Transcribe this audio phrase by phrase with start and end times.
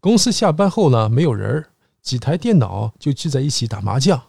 [0.00, 1.70] 公司下班后呢，没有人儿，
[2.02, 4.20] 几台电脑就聚在一起打麻将。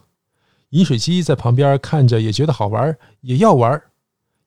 [0.70, 3.80] 饮水机在旁边看着也觉得好玩，也要玩。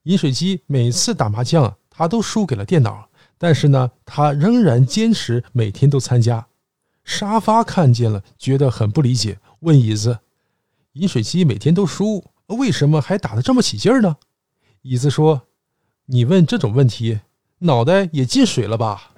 [0.04, 3.08] 饮水机每次打麻将，他都输给了电脑，
[3.38, 6.46] 但是呢，他仍然坚持每天都参加。
[7.06, 10.20] 沙发看见了，觉得很不理解，问椅子
[10.94, 14.18] ：“饮水机每天都输，为什么还打得这么起劲呢？”
[14.84, 15.44] 椅子说
[16.08, 17.22] ：“你问这种问题，
[17.60, 19.12] 脑袋也进水了吧？”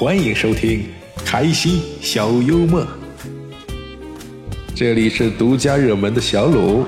[0.00, 0.88] 欢迎收听
[1.26, 2.86] 开心小幽默，
[4.74, 6.86] 这里是独家热门的小鲁。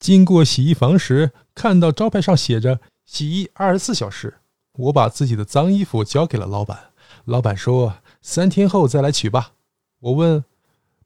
[0.00, 4.34] 经过洗衣房时，看到招牌上写着“洗衣二十四小时”。
[4.74, 6.90] 我把自己的脏衣服交给了老板，
[7.24, 9.52] 老板说三天后再来取吧。
[10.00, 10.44] 我问，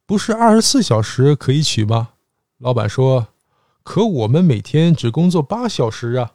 [0.07, 2.11] 不是二十四小时可以取吗？
[2.59, 3.29] 老板说，
[3.83, 6.33] 可我们每天只工作八小时啊。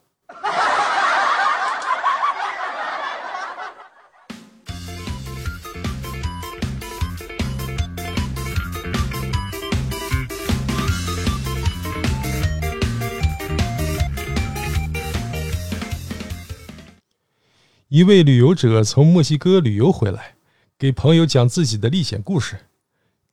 [17.91, 20.35] 一位旅游者从墨西哥旅游回来，
[20.79, 22.55] 给朋友讲自己的历险故事，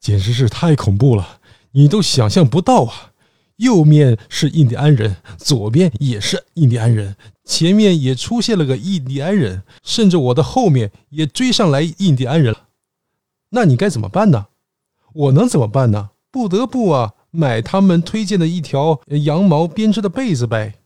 [0.01, 1.39] 简直是太恐怖了，
[1.71, 3.13] 你都想象不到啊！
[3.55, 12.67] 右面是印第安人，左边也是印第安人，前面也出现了个印第安人，甚至我的后面也追上来印第安人了。
[13.51, 14.47] 那你该怎么办呢？
[15.13, 16.09] 我能怎么办呢？
[16.29, 20.81] 不得不啊，买他们推荐的一条羊毛编织的被子呗。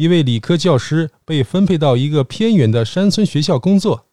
[0.00, 4.06] 一位理科教师被分配到一个偏远的山村学校工作。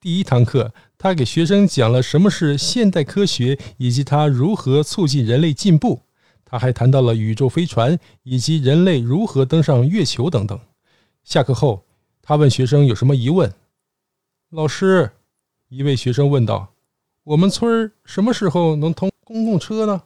[0.00, 6.02] 第一堂课，他给学生讲了什么是现代科学，以及它如何促进人类进步。
[6.44, 10.56] 他还谈到了宇宙飞船以及人类如何登上月球等等。
[11.24, 11.84] 下课后，
[12.22, 13.52] 他问学生有什么疑问。
[14.50, 15.10] 老师，
[15.70, 16.72] 一位学生问道
[17.24, 20.02] ：“我们村儿什么时候能通公共车呢？”